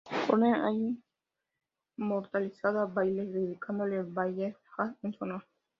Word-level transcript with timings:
Cornell 0.25 0.63
ha 0.65 0.71
inmortalizado 1.99 2.79
a 2.79 2.85
Bailey 2.87 3.27
dedicándole 3.27 3.97
el 3.97 4.05
"Bailey 4.05 4.55
Hall" 4.75 4.97
en 5.03 5.13
su 5.13 5.23
honor. 5.25 5.45